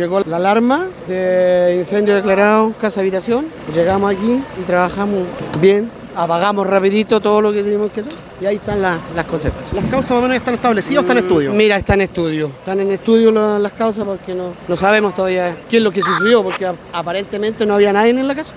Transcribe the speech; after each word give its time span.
Llegó 0.00 0.18
la 0.20 0.38
alarma 0.38 0.88
de 1.08 1.76
incendio 1.78 2.14
declarado 2.14 2.72
casa 2.80 3.00
habitación. 3.00 3.48
Llegamos 3.74 4.10
aquí 4.10 4.42
y 4.58 4.62
trabajamos 4.62 5.24
bien. 5.60 5.90
Apagamos 6.16 6.66
rapidito 6.66 7.20
todo 7.20 7.42
lo 7.42 7.52
que 7.52 7.62
teníamos 7.62 7.90
que 7.92 8.00
hacer 8.00 8.14
y 8.40 8.46
ahí 8.46 8.56
están 8.56 8.80
las, 8.80 8.96
las 9.14 9.26
consecuencias. 9.26 9.74
¿Las 9.74 9.90
causas 9.90 10.12
más 10.12 10.18
o 10.18 10.22
menos 10.22 10.36
están 10.38 10.54
establecidas 10.54 10.98
o 10.98 11.00
están 11.02 11.18
en 11.18 11.24
mm, 11.24 11.26
estudio? 11.26 11.52
Mira, 11.52 11.76
están 11.76 12.00
en 12.00 12.08
estudio. 12.08 12.46
Están 12.46 12.80
en 12.80 12.90
estudio 12.92 13.30
las 13.30 13.72
causas 13.72 14.04
porque 14.06 14.34
no, 14.34 14.54
no 14.66 14.76
sabemos 14.76 15.14
todavía 15.14 15.56
qué 15.68 15.76
es 15.76 15.82
lo 15.82 15.92
que 15.92 16.00
sucedió 16.00 16.42
porque 16.42 16.66
aparentemente 16.92 17.66
no 17.66 17.74
había 17.74 17.92
nadie 17.92 18.10
en 18.10 18.26
la 18.26 18.34
casa. 18.34 18.54